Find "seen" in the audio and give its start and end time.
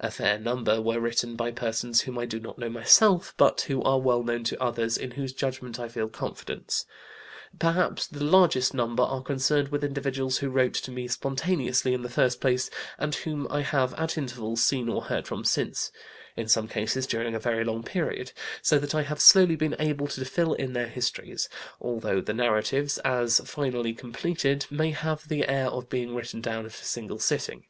14.64-14.88